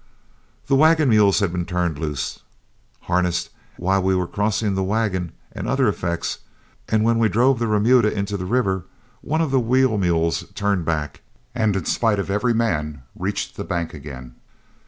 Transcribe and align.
The 0.65 0.73
wagon 0.75 1.09
mules 1.09 1.41
had 1.41 1.51
been 1.51 1.67
turned 1.67 1.99
loose, 1.99 2.39
harnessed, 3.01 3.51
while 3.77 4.01
we 4.01 4.15
were 4.15 4.25
crossing 4.25 4.73
the 4.73 4.81
wagon 4.81 5.31
and 5.51 5.67
other 5.67 5.87
effects; 5.87 6.39
and 6.89 7.03
when 7.03 7.19
we 7.19 7.29
drove 7.29 7.59
the 7.59 7.67
remuda 7.67 8.11
into 8.11 8.35
the 8.35 8.47
river, 8.47 8.85
one 9.21 9.41
of 9.41 9.51
the 9.51 9.59
wheel 9.59 9.99
mules 9.99 10.43
turned 10.55 10.85
back, 10.85 11.21
and 11.53 11.75
in 11.75 11.85
spite 11.85 12.17
of 12.17 12.31
every 12.31 12.55
man, 12.55 13.03
reached 13.15 13.57
the 13.57 13.63
bank 13.63 13.93
again. 13.93 14.33